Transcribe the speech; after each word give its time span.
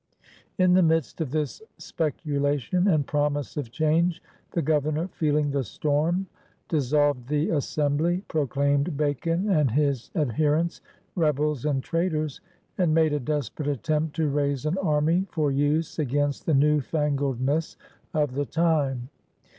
In 0.57 0.73
the 0.73 0.81
midst 0.81 1.21
of 1.21 1.29
this 1.29 1.61
speculation 1.77 2.87
and 2.87 3.05
promise 3.05 3.53
o^ 3.53 3.69
change, 3.69 4.23
the 4.49 4.61
Governor, 4.63 5.09
feeling 5.09 5.51
the 5.51 5.63
storm, 5.63 6.25
dissolved 6.69 7.27
the 7.29 7.51
Assembly, 7.51 8.23
proclaimed 8.27 8.97
Bacon 8.97 9.47
and 9.47 9.69
his 9.69 10.09
adherents 10.15 10.81
rebels 11.15 11.65
and 11.65 11.83
traitors, 11.83 12.41
and 12.79 12.95
made 12.95 13.13
a 13.13 13.19
desperate 13.19 13.67
attempt 13.69 14.15
to 14.15 14.27
raise 14.27 14.65
an 14.65 14.79
army 14.79 15.27
for 15.29 15.51
use 15.51 15.99
against 15.99 16.47
the 16.47 16.55
new 16.55 16.79
f 16.79 16.95
angled 16.95 17.39
ness 17.39 17.77
of 18.11 18.33
the 18.33 18.47
time. 18.47 19.09